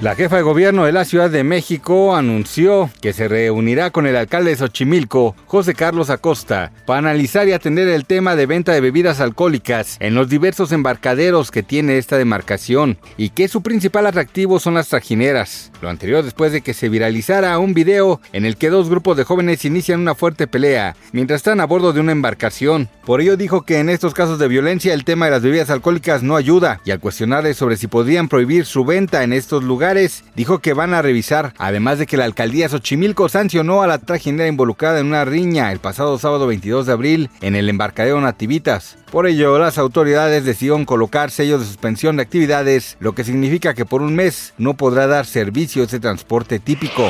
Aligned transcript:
La 0.00 0.14
jefa 0.14 0.36
de 0.36 0.42
gobierno 0.42 0.84
de 0.84 0.92
la 0.92 1.04
Ciudad 1.04 1.28
de 1.28 1.42
México 1.42 2.14
anunció 2.14 2.88
que 3.00 3.12
se 3.12 3.26
reunirá 3.26 3.90
con 3.90 4.06
el 4.06 4.14
alcalde 4.14 4.50
de 4.50 4.56
Xochimilco, 4.56 5.34
José 5.46 5.74
Carlos 5.74 6.08
Acosta, 6.08 6.70
para 6.86 7.00
analizar 7.00 7.48
y 7.48 7.52
atender 7.52 7.88
el 7.88 8.04
tema 8.04 8.36
de 8.36 8.46
venta 8.46 8.70
de 8.70 8.80
bebidas 8.80 9.18
alcohólicas 9.18 9.96
en 9.98 10.14
los 10.14 10.28
diversos 10.28 10.70
embarcaderos 10.70 11.50
que 11.50 11.64
tiene 11.64 11.98
esta 11.98 12.16
demarcación 12.16 12.96
y 13.16 13.30
que 13.30 13.48
su 13.48 13.60
principal 13.60 14.06
atractivo 14.06 14.60
son 14.60 14.74
las 14.74 14.86
trajineras. 14.86 15.72
Lo 15.82 15.88
anterior 15.88 16.22
después 16.22 16.52
de 16.52 16.60
que 16.60 16.74
se 16.74 16.88
viralizara 16.88 17.58
un 17.58 17.74
video 17.74 18.20
en 18.32 18.44
el 18.44 18.56
que 18.56 18.70
dos 18.70 18.88
grupos 18.88 19.16
de 19.16 19.24
jóvenes 19.24 19.64
inician 19.64 19.98
una 19.98 20.14
fuerte 20.14 20.46
pelea 20.46 20.94
mientras 21.10 21.38
están 21.38 21.60
a 21.60 21.66
bordo 21.66 21.92
de 21.92 21.98
una 21.98 22.12
embarcación. 22.12 22.88
Por 23.04 23.20
ello 23.20 23.36
dijo 23.36 23.62
que 23.62 23.80
en 23.80 23.88
estos 23.88 24.14
casos 24.14 24.38
de 24.38 24.46
violencia 24.46 24.94
el 24.94 25.04
tema 25.04 25.24
de 25.24 25.32
las 25.32 25.42
bebidas 25.42 25.70
alcohólicas 25.70 26.22
no 26.22 26.36
ayuda 26.36 26.80
y 26.84 26.92
al 26.92 27.00
cuestionarle 27.00 27.52
sobre 27.54 27.76
si 27.76 27.88
podrían 27.88 28.28
prohibir 28.28 28.64
su 28.64 28.84
venta 28.84 29.24
en 29.24 29.32
estos 29.32 29.64
lugares 29.64 29.87
dijo 30.34 30.58
que 30.58 30.74
van 30.74 30.92
a 30.92 31.02
revisar, 31.02 31.54
además 31.58 31.98
de 31.98 32.06
que 32.06 32.16
la 32.16 32.24
alcaldía 32.24 32.68
Xochimilco 32.68 33.28
sancionó 33.28 33.82
a 33.82 33.86
la 33.86 33.98
trajinera 33.98 34.48
involucrada 34.48 35.00
en 35.00 35.06
una 35.06 35.24
riña 35.24 35.72
el 35.72 35.78
pasado 35.78 36.18
sábado 36.18 36.46
22 36.46 36.86
de 36.86 36.92
abril 36.92 37.30
en 37.40 37.54
el 37.54 37.68
embarcadero 37.68 38.20
Nativitas. 38.20 38.98
Por 39.10 39.26
ello, 39.26 39.58
las 39.58 39.78
autoridades 39.78 40.44
decidieron 40.44 40.84
colocar 40.84 41.30
sellos 41.30 41.60
de 41.60 41.66
suspensión 41.66 42.16
de 42.16 42.22
actividades, 42.22 42.98
lo 43.00 43.14
que 43.14 43.24
significa 43.24 43.72
que 43.72 43.86
por 43.86 44.02
un 44.02 44.14
mes 44.14 44.52
no 44.58 44.74
podrá 44.74 45.06
dar 45.06 45.24
servicio 45.24 45.84
ese 45.84 45.98
transporte 45.98 46.58
típico. 46.58 47.08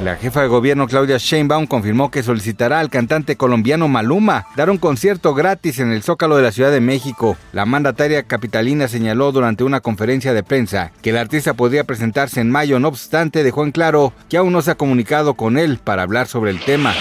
La 0.00 0.14
jefa 0.14 0.42
de 0.42 0.48
gobierno 0.48 0.86
Claudia 0.86 1.16
Sheinbaum 1.18 1.66
confirmó 1.66 2.12
que 2.12 2.22
solicitará 2.22 2.78
al 2.78 2.90
cantante 2.90 3.34
colombiano 3.34 3.88
Maluma 3.88 4.46
dar 4.54 4.70
un 4.70 4.78
concierto 4.78 5.34
gratis 5.34 5.80
en 5.80 5.90
el 5.90 6.04
Zócalo 6.04 6.36
de 6.36 6.44
la 6.44 6.52
Ciudad 6.52 6.70
de 6.70 6.80
México. 6.80 7.36
La 7.52 7.66
mandataria 7.66 8.22
capitalina 8.22 8.86
señaló 8.86 9.32
durante 9.32 9.64
una 9.64 9.80
conferencia 9.80 10.34
de 10.34 10.44
prensa 10.44 10.92
que 11.02 11.10
el 11.10 11.16
artista 11.16 11.54
podría 11.54 11.82
presentarse 12.04 12.42
en 12.42 12.50
mayo, 12.50 12.78
no 12.78 12.88
obstante 12.88 13.42
dejó 13.42 13.64
en 13.64 13.72
claro 13.72 14.12
que 14.28 14.36
aún 14.36 14.52
no 14.52 14.60
se 14.60 14.70
ha 14.70 14.74
comunicado 14.74 15.32
con 15.34 15.56
él 15.56 15.78
para 15.82 16.02
hablar 16.02 16.26
sobre 16.26 16.50
el 16.50 16.60
tema. 16.60 16.94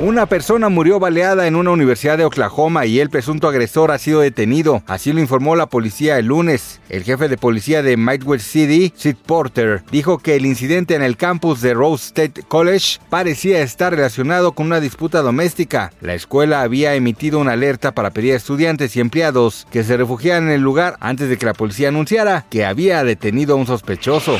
Una 0.00 0.26
persona 0.26 0.68
murió 0.68 0.98
baleada 0.98 1.46
en 1.46 1.54
una 1.54 1.70
universidad 1.70 2.18
de 2.18 2.24
Oklahoma 2.24 2.84
y 2.84 2.98
el 2.98 3.08
presunto 3.08 3.46
agresor 3.46 3.92
ha 3.92 3.98
sido 3.98 4.20
detenido, 4.20 4.82
así 4.88 5.12
lo 5.12 5.20
informó 5.20 5.54
la 5.54 5.66
policía 5.66 6.18
el 6.18 6.26
lunes. 6.26 6.80
El 6.88 7.04
jefe 7.04 7.28
de 7.28 7.36
policía 7.36 7.82
de 7.82 7.96
Midwest 7.96 8.46
City, 8.46 8.92
Sid 8.96 9.14
Porter, 9.26 9.84
dijo 9.92 10.18
que 10.18 10.34
el 10.34 10.44
incidente 10.44 10.96
en 10.96 11.02
el 11.02 11.16
campus 11.16 11.60
de 11.60 11.74
Rose 11.74 12.06
State 12.06 12.42
College 12.48 12.98
parecía 13.08 13.62
estar 13.62 13.92
relacionado 13.92 14.52
con 14.52 14.66
una 14.66 14.80
disputa 14.80 15.22
doméstica. 15.22 15.92
La 16.00 16.14
escuela 16.14 16.62
había 16.62 16.94
emitido 16.94 17.38
una 17.38 17.52
alerta 17.52 17.92
para 17.92 18.10
pedir 18.10 18.32
a 18.32 18.36
estudiantes 18.36 18.96
y 18.96 19.00
empleados 19.00 19.68
que 19.70 19.84
se 19.84 19.96
refugiaran 19.96 20.48
en 20.48 20.54
el 20.54 20.62
lugar 20.62 20.96
antes 20.98 21.28
de 21.28 21.36
que 21.36 21.46
la 21.46 21.54
policía 21.54 21.88
anunciara 21.88 22.44
que 22.50 22.64
había 22.64 23.04
detenido 23.04 23.54
a 23.54 23.56
un 23.56 23.66
sospechoso. 23.66 24.38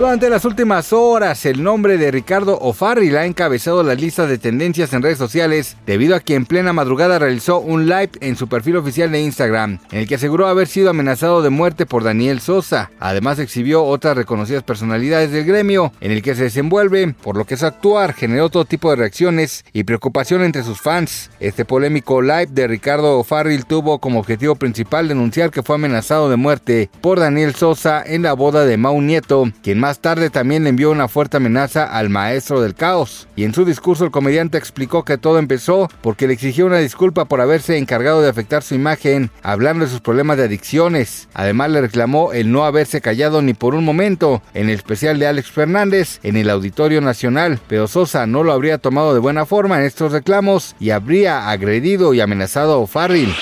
Durante 0.00 0.30
las 0.30 0.46
últimas 0.46 0.94
horas, 0.94 1.44
el 1.44 1.62
nombre 1.62 1.98
de 1.98 2.10
Ricardo 2.10 2.56
O'Farrill 2.58 3.18
ha 3.18 3.26
encabezado 3.26 3.82
las 3.82 4.00
listas 4.00 4.30
de 4.30 4.38
tendencias 4.38 4.94
en 4.94 5.02
redes 5.02 5.18
sociales 5.18 5.76
debido 5.84 6.16
a 6.16 6.20
que 6.20 6.34
en 6.34 6.46
plena 6.46 6.72
madrugada 6.72 7.18
realizó 7.18 7.58
un 7.58 7.86
live 7.86 8.12
en 8.22 8.34
su 8.34 8.48
perfil 8.48 8.78
oficial 8.78 9.12
de 9.12 9.20
Instagram, 9.20 9.78
en 9.92 9.98
el 9.98 10.08
que 10.08 10.14
aseguró 10.14 10.46
haber 10.46 10.68
sido 10.68 10.88
amenazado 10.88 11.42
de 11.42 11.50
muerte 11.50 11.84
por 11.84 12.02
Daniel 12.02 12.40
Sosa. 12.40 12.90
Además 12.98 13.38
exhibió 13.38 13.84
otras 13.84 14.16
reconocidas 14.16 14.62
personalidades 14.62 15.32
del 15.32 15.44
gremio 15.44 15.92
en 16.00 16.12
el 16.12 16.22
que 16.22 16.34
se 16.34 16.44
desenvuelve, 16.44 17.14
por 17.22 17.36
lo 17.36 17.44
que 17.44 17.58
su 17.58 17.66
actuar 17.66 18.14
generó 18.14 18.48
todo 18.48 18.64
tipo 18.64 18.88
de 18.88 18.96
reacciones 18.96 19.66
y 19.74 19.84
preocupación 19.84 20.42
entre 20.42 20.62
sus 20.62 20.80
fans. 20.80 21.30
Este 21.40 21.66
polémico 21.66 22.22
live 22.22 22.48
de 22.50 22.68
Ricardo 22.68 23.18
O'Farrill 23.18 23.66
tuvo 23.66 23.98
como 23.98 24.20
objetivo 24.20 24.54
principal 24.54 25.08
denunciar 25.08 25.50
que 25.50 25.62
fue 25.62 25.74
amenazado 25.74 26.30
de 26.30 26.36
muerte 26.36 26.88
por 27.02 27.20
Daniel 27.20 27.54
Sosa 27.54 28.02
en 28.02 28.22
la 28.22 28.32
boda 28.32 28.64
de 28.64 28.78
Mau 28.78 28.98
Nieto, 29.02 29.39
quien 29.62 29.78
más 29.78 30.00
tarde 30.00 30.30
también 30.30 30.64
le 30.64 30.70
envió 30.70 30.90
una 30.90 31.08
fuerte 31.08 31.38
amenaza 31.38 31.84
al 31.84 32.10
maestro 32.10 32.60
del 32.60 32.74
caos. 32.74 33.28
Y 33.36 33.44
en 33.44 33.54
su 33.54 33.64
discurso 33.64 34.04
el 34.04 34.10
comediante 34.10 34.58
explicó 34.58 35.04
que 35.04 35.18
todo 35.18 35.38
empezó 35.38 35.88
porque 36.02 36.26
le 36.26 36.34
exigió 36.34 36.66
una 36.66 36.78
disculpa 36.78 37.24
por 37.24 37.40
haberse 37.40 37.76
encargado 37.76 38.22
de 38.22 38.28
afectar 38.28 38.62
su 38.62 38.74
imagen, 38.74 39.30
hablando 39.42 39.84
de 39.84 39.90
sus 39.90 40.00
problemas 40.00 40.36
de 40.36 40.44
adicciones. 40.44 41.28
Además 41.34 41.70
le 41.70 41.80
reclamó 41.80 42.32
el 42.32 42.50
no 42.52 42.64
haberse 42.64 43.00
callado 43.00 43.42
ni 43.42 43.54
por 43.54 43.74
un 43.74 43.84
momento 43.84 44.42
en 44.54 44.68
el 44.68 44.74
especial 44.74 45.18
de 45.18 45.26
Alex 45.26 45.50
Fernández 45.50 46.20
en 46.22 46.36
el 46.36 46.50
Auditorio 46.50 47.00
Nacional, 47.00 47.60
pero 47.68 47.88
Sosa 47.88 48.26
no 48.26 48.42
lo 48.42 48.52
habría 48.52 48.78
tomado 48.78 49.14
de 49.14 49.20
buena 49.20 49.46
forma 49.46 49.78
en 49.78 49.84
estos 49.84 50.12
reclamos 50.12 50.74
y 50.78 50.90
habría 50.90 51.50
agredido 51.50 52.14
y 52.14 52.20
amenazado 52.20 52.74
a 52.74 52.78
O'Farrill. 52.78 53.34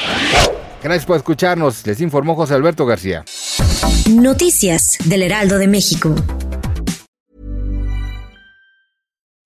Gracias 0.88 1.04
por 1.04 1.16
escucharnos, 1.18 1.84
les 1.86 2.00
informó 2.00 2.34
José 2.34 2.54
Alberto 2.54 2.86
García. 2.86 3.22
Noticias 4.08 4.96
del 5.04 5.22
Heraldo 5.22 5.58
de 5.58 5.66
México. 5.66 6.14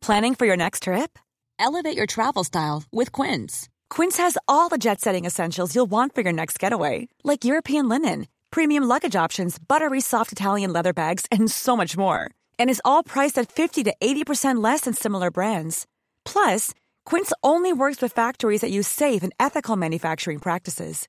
Planning 0.00 0.36
for 0.36 0.47
your 0.47 0.56
next 0.56 0.84
trip? 0.84 1.19
Elevate 1.58 1.97
your 1.97 2.06
travel 2.06 2.44
style 2.44 2.84
with 2.92 3.10
Quince. 3.10 3.69
Quince 3.91 4.19
has 4.19 4.38
all 4.47 4.69
the 4.69 4.78
jet 4.78 5.00
setting 5.00 5.25
essentials 5.25 5.75
you'll 5.75 5.91
want 5.91 6.14
for 6.14 6.20
your 6.20 6.32
next 6.32 6.60
getaway, 6.60 7.08
like 7.25 7.44
European 7.44 7.88
linen, 7.88 8.28
premium 8.52 8.84
luggage 8.84 9.16
options, 9.16 9.58
buttery 9.58 10.00
soft 10.00 10.31
Italian 10.31 10.72
leather 10.72 10.92
bags, 10.92 11.26
and 11.32 11.50
so 11.50 11.76
much 11.76 11.97
more. 11.97 12.31
And 12.56 12.70
is 12.70 12.81
all 12.84 13.02
priced 13.02 13.36
at 13.36 13.50
50 13.50 13.82
to 13.82 13.92
80% 14.00 14.62
less 14.62 14.82
than 14.82 14.94
similar 14.94 15.32
brands. 15.32 15.88
Plus, 16.25 16.72
Quince 17.04 17.32
only 17.42 17.72
works 17.72 18.00
with 18.00 18.12
factories 18.12 18.60
that 18.60 18.70
use 18.70 18.86
safe 18.86 19.25
and 19.25 19.32
ethical 19.41 19.75
manufacturing 19.75 20.38
practices. 20.38 21.08